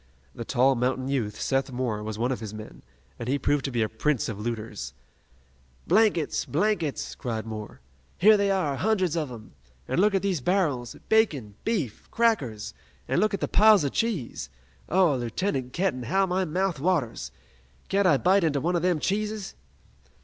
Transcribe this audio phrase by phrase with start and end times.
[0.33, 2.81] The tall mountain youth, Seth Moore, was one of his men,
[3.19, 4.93] and he proved to be a prince of looters.
[5.85, 6.43] "Blankets!
[6.43, 7.81] blankets!" cried Moore.
[8.17, 9.51] "Here they are, hundreds of 'em!
[9.87, 10.95] An' look at these barrels!
[11.07, 11.53] Bacon!
[11.65, 12.09] Beef!
[12.09, 12.73] Crackers!
[13.07, 14.49] An' look at the piles of cheese!
[14.89, 17.31] Oh, Lieutenant Kenton, how my mouth waters!
[17.87, 19.53] Can't I bite into one o' them cheeses?"